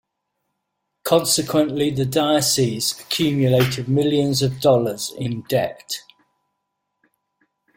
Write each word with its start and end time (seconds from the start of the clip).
Consequently, 1.03 1.91
the 1.91 2.07
diocese 2.07 2.99
accumulated 2.99 3.87
millions 3.87 4.41
of 4.41 4.59
dollars 4.59 5.11
in 5.15 5.41
debt. 5.43 6.01